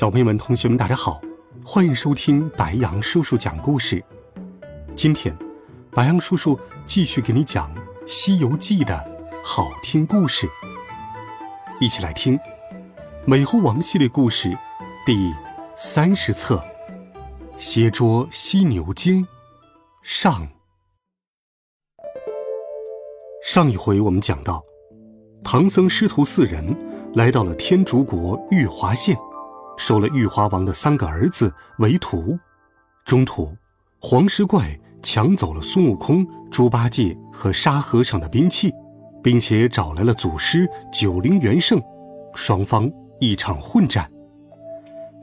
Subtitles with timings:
[0.00, 1.20] 小朋友们、同学们，大家好，
[1.62, 4.02] 欢迎收听白羊叔叔讲故事。
[4.96, 5.36] 今天，
[5.90, 7.70] 白羊叔叔继续给你讲
[8.06, 8.96] 《西游记》的
[9.44, 10.48] 好听故事，
[11.82, 12.38] 一起来听
[13.26, 14.56] 《美猴王》系列故事
[15.04, 15.34] 第
[15.76, 16.56] 三十册
[17.58, 19.22] 《蝎捉犀牛精》
[20.00, 20.48] 上。
[23.44, 24.64] 上一回我们讲到，
[25.44, 26.74] 唐僧师徒四人
[27.12, 29.14] 来到了天竺国玉华县。
[29.76, 32.38] 收了玉华王的三个儿子为徒，
[33.04, 33.56] 中途，
[33.98, 38.72] 黄石怪抢走了孙悟空、猪八戒和沙和尚的兵器，
[39.22, 41.80] 并且找来了祖师九灵元圣，
[42.34, 42.90] 双方
[43.20, 44.10] 一场混战。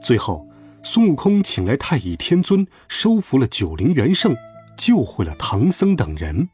[0.02, 0.46] 最后，
[0.82, 4.34] 孙悟空请来太乙天尊，收服了九灵元圣，
[4.76, 6.48] 救回了唐僧等人。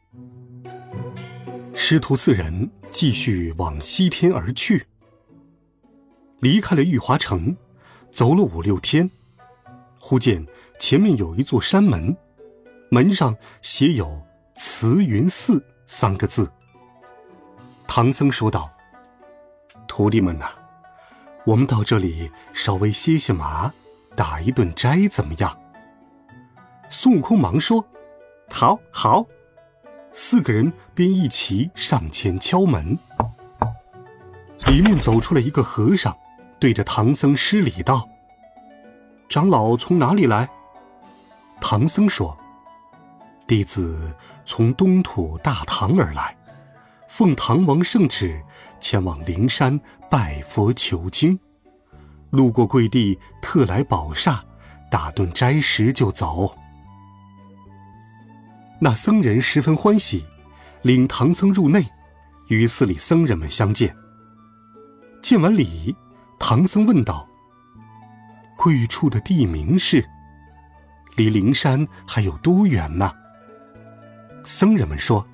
[1.73, 4.85] 师徒四人继续往西天而去，
[6.39, 7.55] 离开了玉华城。
[8.15, 9.11] 走了五六天，
[9.99, 10.47] 忽见
[10.79, 12.15] 前面有一座山门，
[12.89, 16.49] 门上写有“慈云寺”三个字。
[17.85, 18.71] 唐僧说道
[19.85, 20.45] ：“徒弟们呐，
[21.45, 23.73] 我们到这里稍微歇歇马，
[24.15, 25.59] 打一顿斋，怎么样？”
[26.87, 27.85] 孙悟空忙说
[28.49, 29.25] ：“好，好。”
[30.13, 32.97] 四个人便一起上前敲门，
[34.67, 36.15] 里面走出来一个和尚。
[36.59, 38.09] 对着唐僧施礼道
[39.29, 40.49] ：“长老从哪里来？”
[41.61, 42.37] 唐僧说
[43.47, 44.13] ：“弟子
[44.45, 46.35] 从东土大唐而来，
[47.07, 48.41] 奉唐王圣旨，
[48.79, 51.37] 前往灵山拜佛求经。
[52.31, 54.43] 路过贵地，特来宝刹，
[54.89, 56.57] 打顿斋食就走。”
[58.81, 60.25] 那僧人十分欢喜，
[60.81, 61.85] 领唐僧入内，
[62.49, 63.95] 与寺里僧人们相见。
[65.21, 65.95] 见完礼。
[66.39, 67.27] 唐僧问道
[68.55, 70.07] ：“贵处的地名是？
[71.15, 73.11] 离灵山还有多远呢？”
[74.43, 75.25] 僧人们说：“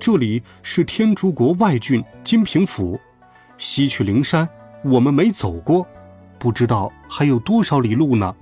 [0.00, 2.98] 这里是天竺国外郡金平府，
[3.58, 4.48] 西去灵山，
[4.82, 5.86] 我们没走过，
[6.38, 8.34] 不知道还有多少里路呢。”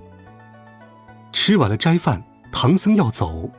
[1.33, 3.49] 吃完了斋饭，唐僧要走，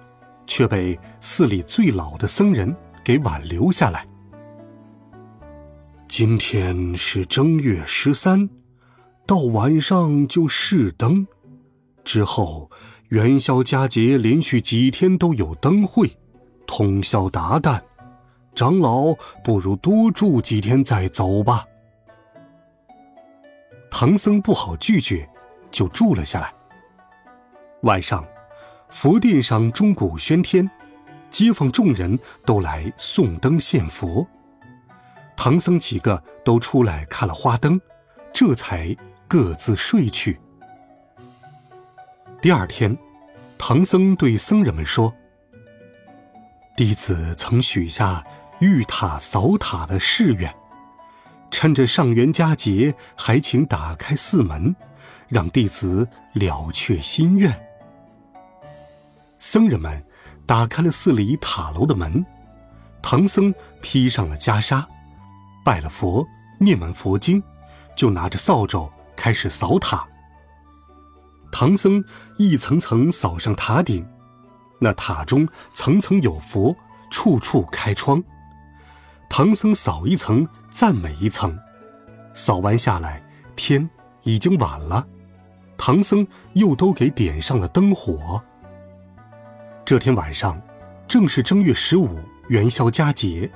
[0.46, 4.06] 却被寺里最老的僧人给挽留下来。
[6.14, 8.46] 今天是正月十三，
[9.26, 11.26] 到晚上就试灯，
[12.04, 12.70] 之后
[13.08, 16.14] 元宵佳节连续几天都有灯会，
[16.66, 17.80] 通宵达旦。
[18.54, 21.64] 长老不如多住几天再走吧。
[23.90, 25.26] 唐僧不好拒绝，
[25.70, 26.52] 就住了下来。
[27.84, 28.22] 晚上，
[28.90, 30.70] 佛殿上钟鼓喧天，
[31.30, 34.26] 街坊众人都来送灯献佛。
[35.36, 37.80] 唐僧几个都出来看了花灯，
[38.32, 40.40] 这才各自睡去。
[42.40, 42.96] 第二天，
[43.58, 45.12] 唐僧对僧人们说
[46.76, 48.24] ：“弟子曾许下
[48.60, 50.52] 玉塔扫塔的誓愿，
[51.50, 54.74] 趁着上元佳节，还请打开寺门，
[55.28, 57.52] 让弟子了却心愿。”
[59.38, 60.04] 僧人们
[60.46, 62.24] 打开了寺里塔楼的门，
[63.02, 64.84] 唐僧披上了袈裟。
[65.64, 66.26] 拜了佛，
[66.58, 67.42] 念完佛经，
[67.96, 70.06] 就拿着扫帚开始扫塔。
[71.50, 72.02] 唐僧
[72.38, 74.06] 一层层扫上塔顶，
[74.78, 76.74] 那塔中层层有佛，
[77.10, 78.22] 处处开窗。
[79.28, 81.58] 唐僧扫一层，赞美一层，
[82.34, 83.22] 扫完下来，
[83.54, 83.88] 天
[84.22, 85.06] 已经晚了。
[85.76, 88.42] 唐僧又都给点上了灯火。
[89.84, 90.60] 这天晚上，
[91.06, 93.50] 正是正月十五元宵佳节。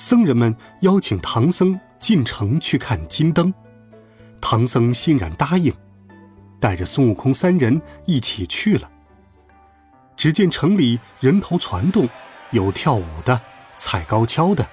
[0.00, 3.52] 僧人们邀请唐僧进城去看金灯，
[4.40, 5.70] 唐僧欣然答应，
[6.58, 8.90] 带着孙悟空三人一起去了。
[10.16, 12.08] 只见城里人头攒动，
[12.50, 13.38] 有跳舞的、
[13.76, 14.66] 踩高跷的、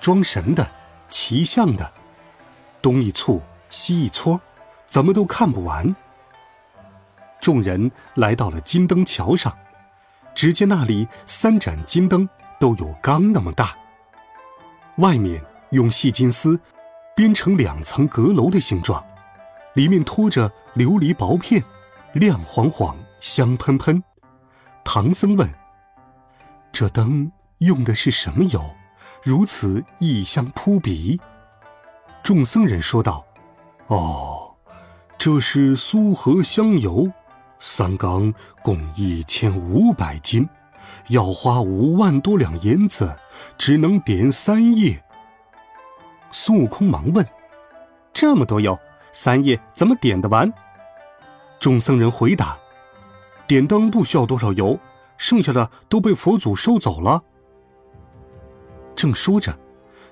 [0.00, 0.66] 装神的、
[1.10, 1.92] 骑象的，
[2.80, 4.40] 东一簇西一撮，
[4.86, 5.94] 怎么都看不完。
[7.38, 9.54] 众人来到了金灯桥上，
[10.34, 12.26] 只见那里三盏金灯
[12.58, 13.76] 都有缸那么大。
[14.96, 16.58] 外面用细金丝
[17.16, 19.04] 编成两层阁楼的形状，
[19.74, 21.62] 里面托着琉璃薄片，
[22.12, 24.02] 亮晃晃，香喷喷。
[24.84, 25.48] 唐僧问
[26.70, 28.62] ：“这灯用的是什么油？
[29.22, 31.20] 如此异香扑鼻？”
[32.22, 33.24] 众僧人说道
[33.88, 34.54] ：“哦，
[35.18, 37.10] 这是苏合香油，
[37.58, 38.32] 三缸
[38.62, 40.48] 共一千五百斤，
[41.08, 43.16] 要花五万多两银子，
[43.58, 45.02] 只能点三叶。”
[46.30, 47.26] 孙悟空忙问
[48.12, 48.78] ：“这么多油，
[49.12, 50.52] 三叶怎么点得完？”
[51.60, 52.56] 众僧人回答
[53.46, 54.78] ：“点灯不需要多少油，
[55.16, 57.22] 剩下的都被佛祖收走了。”
[58.96, 59.56] 正说着。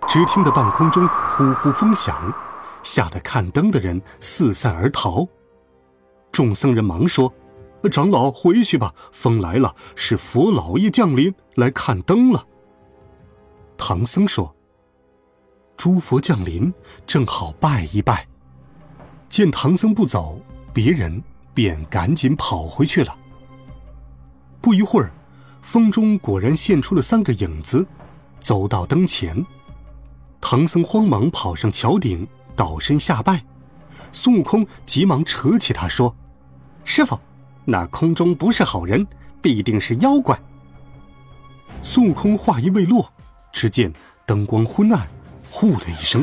[0.08, 2.34] 只听得半空中呼呼风响，
[2.82, 5.24] 吓得看灯的人四散而逃。
[6.32, 7.32] 众僧人忙说
[7.88, 12.46] ：“长老回去吧，风来了，是佛老爷降临来看灯了。”
[13.79, 14.55] 唐僧说
[15.76, 16.73] ：“诸佛降临，
[17.06, 18.26] 正好拜一拜。”
[19.29, 20.40] 见唐僧不走，
[20.73, 21.23] 别人
[21.55, 23.17] 便赶紧跑回去了。
[24.61, 25.11] 不一会儿，
[25.62, 27.87] 风中果然现出了三个影子，
[28.40, 29.44] 走到灯前。
[30.40, 33.44] 唐僧慌忙跑上桥顶，倒身下拜。
[34.12, 36.14] 孙悟空急忙扯起他说
[36.84, 37.19] ：“师傅，
[37.64, 39.06] 那空中不是好人，
[39.40, 40.38] 必定是妖怪。”
[41.82, 43.12] 孙悟空话音未落，
[43.52, 43.92] 只见
[44.26, 45.08] 灯光昏暗，
[45.50, 46.22] 呼的一声，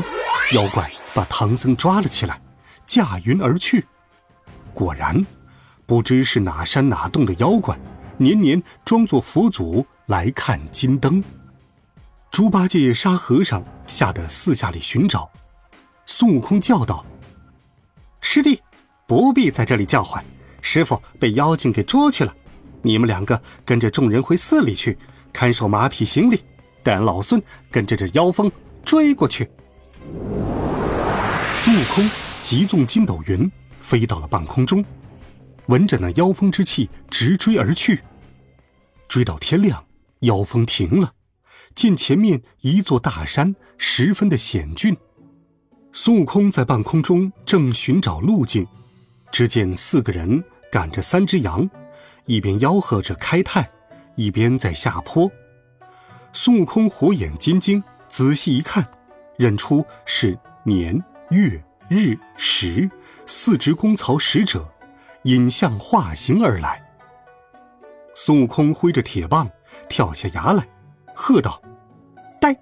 [0.52, 2.40] 妖怪把唐僧抓了起来，
[2.86, 3.84] 驾云而去。
[4.72, 5.26] 果然，
[5.86, 7.78] 不知是哪山哪洞的妖怪，
[8.16, 11.22] 年年装作佛祖来看金灯。
[12.30, 15.28] 猪八戒、沙和尚吓得四下里寻找，
[16.06, 17.04] 孙悟空叫道
[18.22, 18.62] ：“师弟，
[19.06, 20.24] 不必在这里叫唤，
[20.60, 22.34] 师傅被妖精给捉去了。
[22.82, 24.96] 你们两个跟着众人回寺里去，
[25.32, 26.42] 看守马匹行李，
[26.82, 28.50] 但老孙跟着这妖风
[28.84, 29.48] 追过去。”
[31.54, 32.08] 孙悟空
[32.42, 33.50] 急纵筋斗云，
[33.82, 34.82] 飞到了半空中，
[35.66, 38.00] 闻着那妖风之气，直追而去。
[39.06, 39.84] 追到天亮，
[40.20, 41.12] 妖风停了。
[41.74, 44.96] 见前面一座大山，十分的险峻。
[45.92, 48.66] 孙悟空在半空中正寻找路径，
[49.30, 51.68] 只见四个人赶着三只羊，
[52.26, 53.70] 一边吆喝着开泰，
[54.14, 55.30] 一边在下坡。
[56.32, 58.86] 孙悟空火眼金睛，仔细一看，
[59.36, 62.88] 认出是年、月、日、时
[63.26, 64.68] 四只公曹使者，
[65.24, 66.82] 引象化形而来。
[68.14, 69.50] 孙悟空挥着铁棒，
[69.88, 70.66] 跳下崖来。
[71.14, 71.60] 喝道
[72.40, 72.56] ：“呆，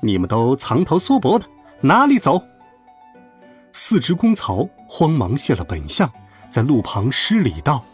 [0.00, 1.46] 你们都藏头缩脖的，
[1.80, 2.42] 哪里走？”
[3.72, 6.10] 四只公曹慌忙现了本相，
[6.50, 7.84] 在路旁施礼道：“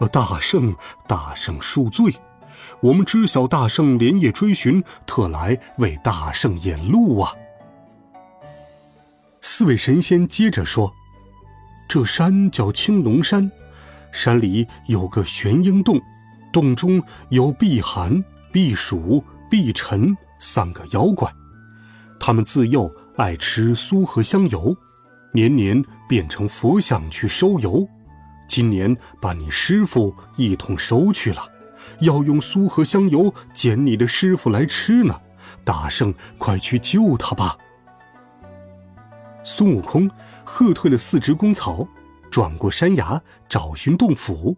[0.00, 0.74] 呃大圣，
[1.06, 2.12] 大圣恕罪，
[2.80, 7.32] 我们知晓大圣连夜追寻，特来为大圣引路啊。”
[9.42, 10.92] 四位神仙接着说
[11.86, 13.52] ：“这山叫青龙山，
[14.10, 16.00] 山里有个玄鹰洞，
[16.52, 21.32] 洞中有避寒、避暑。”碧尘三个妖怪，
[22.18, 24.74] 他们自幼爱吃苏和香油，
[25.32, 27.88] 年年变成佛像去收油。
[28.46, 31.42] 今年把你师傅一同收去了，
[32.00, 35.20] 要用苏和香油捡你的师傅来吃呢。
[35.64, 37.56] 大圣，快去救他吧！
[39.42, 40.10] 孙悟空
[40.44, 41.86] 喝退了四只公曹，
[42.30, 44.56] 转过山崖找寻洞府。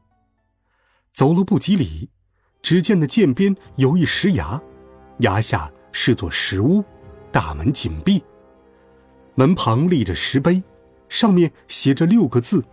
[1.13, 2.11] 走了不几里，
[2.61, 4.61] 只见那涧边有一石崖。
[5.21, 6.85] 崖下是座石屋，
[7.33, 8.23] 大门紧闭。
[9.35, 10.63] 门旁立着石碑，
[11.09, 12.65] 上面写着六个字：“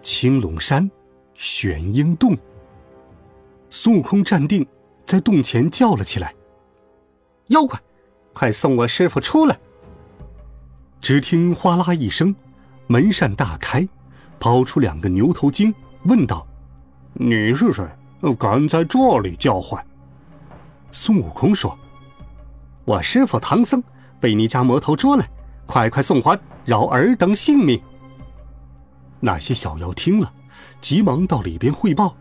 [0.00, 0.90] 青龙山
[1.34, 2.36] 玄鹰洞。”
[3.70, 4.66] 孙悟空站定，
[5.04, 6.34] 在洞前叫了起来
[7.48, 7.80] ：“妖怪，
[8.32, 9.58] 快送我师傅出来！”
[11.00, 12.34] 只听哗啦一声，
[12.86, 13.86] 门扇大开，
[14.38, 16.46] 跑出两个牛头精，问道
[17.14, 17.84] ：“你是谁？
[18.38, 19.84] 敢在这里叫唤？”
[20.90, 21.76] 孙悟空说
[22.86, 23.82] ：“我师傅唐僧
[24.18, 25.28] 被你家魔头捉来，
[25.66, 27.80] 快快送还，饶尔等性命。”
[29.20, 30.32] 那些小妖听了，
[30.80, 32.16] 急忙到里边汇报。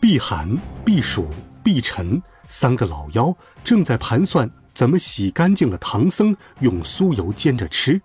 [0.00, 1.28] 避寒、避暑、
[1.62, 8.00] 避尘三个老妖正在盘算怎么洗干净了唐僧，用酥油煎着吃。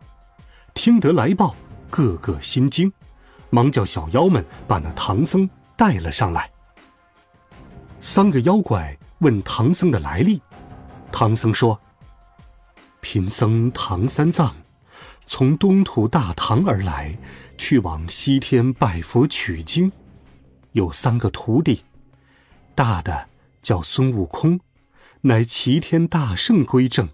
[0.73, 1.55] 听得来报，
[1.89, 2.91] 个个心惊，
[3.49, 6.51] 忙叫小妖们把那唐僧带了上来。
[7.99, 8.97] 三个妖怪。
[9.19, 10.41] 问唐僧的来历，
[11.09, 11.79] 唐僧说
[13.05, 14.55] ：“贫僧唐三藏，
[15.27, 17.15] 从东土大唐而来，
[17.55, 19.91] 去往西天拜佛取经，
[20.71, 21.83] 有三个徒弟，
[22.73, 23.29] 大的
[23.61, 24.59] 叫孙悟空，
[25.21, 27.05] 乃齐天大圣归正；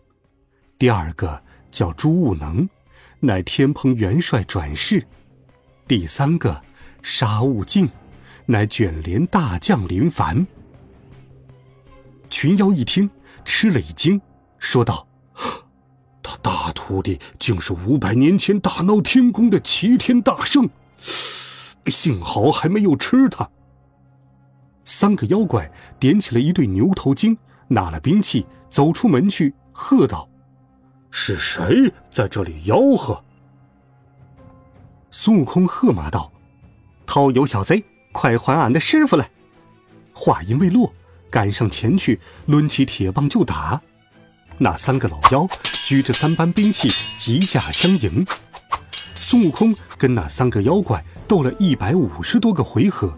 [0.79, 2.69] 第二个叫朱悟能，
[3.19, 5.01] 乃天蓬元帅转世；
[5.89, 6.63] 第三个
[7.01, 7.89] 沙悟净，
[8.45, 10.48] 乃卷帘大将林凡。
[12.29, 13.10] 群妖一听，
[13.43, 14.21] 吃了一惊，
[14.57, 15.05] 说道
[16.24, 20.70] ：“他大徒弟竟是五百年前大闹天宫的齐天大圣，
[21.88, 23.50] 幸好还没有吃他。”
[24.86, 27.38] 三个妖怪点起了一对牛头精，
[27.68, 30.28] 拿了兵器走出门去，喝道
[31.12, 33.24] ：“是谁在这里吆喝？”
[35.12, 36.32] 孙悟空喝骂道
[37.06, 39.30] ：“偷油小贼，快还俺的师傅来！”
[40.13, 40.94] 话音未落。
[41.30, 43.82] 赶上前去，抡起铁棒就打。
[44.63, 45.48] 那三个老妖
[45.84, 48.24] 举着三般兵器，急驾相迎。
[49.20, 53.12] 孙悟空跟那三个妖怪斗了一百五十多个回合，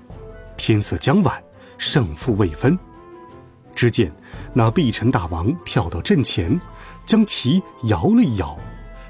[0.55, 1.43] 天色将晚，
[1.77, 2.79] 胜负未分。
[3.75, 4.09] 只见
[4.53, 6.57] 那碧尘大王跳到阵前，
[7.05, 8.57] 将旗摇了一摇，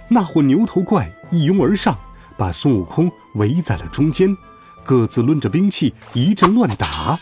[0.10, 1.96] 那伙牛头怪一拥而上，
[2.36, 4.36] 把孙悟空围在了中间，
[4.84, 7.20] 各自抡着兵器一阵乱打。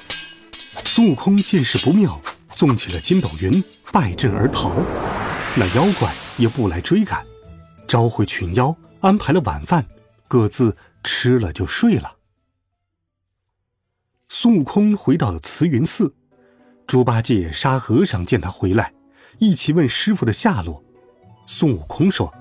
[0.86, 2.22] 孙悟空见势不妙，
[2.56, 4.72] 纵起了筋斗云，败阵而逃。
[5.56, 7.26] 那妖怪也不来追赶，
[7.88, 9.86] 召回群妖，安排了晚饭，
[10.28, 12.16] 各自吃了就睡了。
[14.30, 16.16] 孙悟空回到了慈云寺，
[16.88, 18.94] 猪八戒、沙和尚见他回来，
[19.40, 20.82] 一起问师傅的下落。
[21.46, 22.34] 孙悟空说：“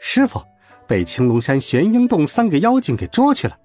[0.00, 0.40] 师傅
[0.86, 3.58] 被青龙山玄鹰洞三个妖精给捉去了，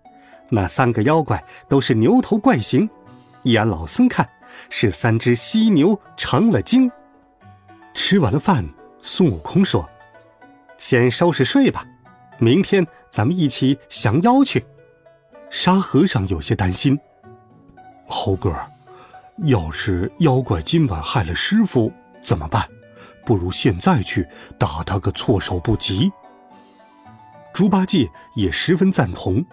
[0.50, 2.90] 那三个妖怪都是牛头怪形。”
[3.44, 4.28] 依俺老僧看，
[4.70, 6.92] 是三只犀牛成了精。
[7.94, 8.68] 吃完了饭，
[9.02, 9.88] 孙悟空说
[10.78, 11.86] ：“先收拾睡吧，
[12.40, 14.66] 明天咱们一起降妖去。”
[15.50, 17.00] 沙和尚有些担心
[18.08, 18.56] ：“猴哥，
[19.46, 21.92] 要是妖怪今晚害了师傅
[22.22, 22.68] 怎么办？
[23.26, 26.12] 不如现在去打他个措手不及。”
[27.54, 29.46] 猪八戒也十分赞同。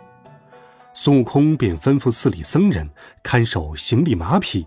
[0.95, 2.88] 孙悟空便吩咐寺里僧人
[3.23, 4.66] 看守行李马匹，